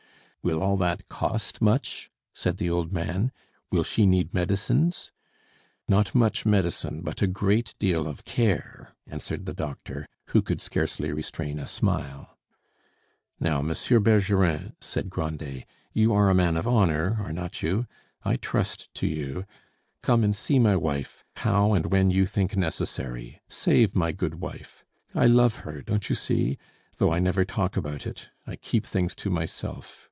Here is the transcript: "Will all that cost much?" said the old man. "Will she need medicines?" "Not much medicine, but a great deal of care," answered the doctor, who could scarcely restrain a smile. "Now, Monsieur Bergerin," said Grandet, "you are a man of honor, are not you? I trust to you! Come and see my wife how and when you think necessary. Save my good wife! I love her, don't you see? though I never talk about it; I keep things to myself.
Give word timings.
"Will 0.43 0.63
all 0.63 0.75
that 0.77 1.07
cost 1.07 1.61
much?" 1.61 2.09
said 2.33 2.57
the 2.57 2.67
old 2.67 2.91
man. 2.91 3.31
"Will 3.69 3.83
she 3.83 4.07
need 4.07 4.33
medicines?" 4.33 5.11
"Not 5.87 6.15
much 6.15 6.47
medicine, 6.47 7.03
but 7.03 7.21
a 7.21 7.27
great 7.27 7.75
deal 7.77 8.07
of 8.07 8.25
care," 8.25 8.95
answered 9.05 9.45
the 9.45 9.53
doctor, 9.53 10.07
who 10.29 10.41
could 10.41 10.59
scarcely 10.59 11.11
restrain 11.11 11.59
a 11.59 11.67
smile. 11.67 12.39
"Now, 13.39 13.61
Monsieur 13.61 13.99
Bergerin," 13.99 14.73
said 14.81 15.11
Grandet, 15.11 15.65
"you 15.93 16.11
are 16.11 16.27
a 16.27 16.33
man 16.33 16.57
of 16.57 16.67
honor, 16.67 17.17
are 17.19 17.31
not 17.31 17.61
you? 17.61 17.85
I 18.25 18.35
trust 18.37 18.91
to 18.95 19.05
you! 19.05 19.45
Come 20.01 20.23
and 20.23 20.35
see 20.35 20.57
my 20.57 20.75
wife 20.75 21.23
how 21.35 21.73
and 21.75 21.91
when 21.91 22.09
you 22.09 22.25
think 22.25 22.57
necessary. 22.57 23.39
Save 23.47 23.95
my 23.95 24.11
good 24.11 24.39
wife! 24.41 24.83
I 25.13 25.27
love 25.27 25.57
her, 25.57 25.83
don't 25.83 26.09
you 26.09 26.15
see? 26.15 26.57
though 26.97 27.13
I 27.13 27.19
never 27.19 27.45
talk 27.45 27.77
about 27.77 28.07
it; 28.07 28.29
I 28.47 28.55
keep 28.55 28.87
things 28.87 29.13
to 29.17 29.29
myself. 29.29 29.99